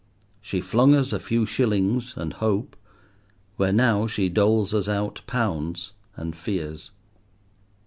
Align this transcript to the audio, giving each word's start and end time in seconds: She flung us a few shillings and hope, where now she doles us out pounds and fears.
She 0.41 0.61
flung 0.61 0.95
us 0.95 1.13
a 1.13 1.19
few 1.19 1.45
shillings 1.45 2.17
and 2.17 2.33
hope, 2.33 2.75
where 3.57 3.71
now 3.71 4.07
she 4.07 4.29
doles 4.29 4.73
us 4.73 4.87
out 4.87 5.21
pounds 5.27 5.91
and 6.17 6.35
fears. 6.35 6.89